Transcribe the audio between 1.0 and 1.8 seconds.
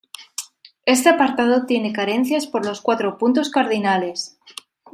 apartado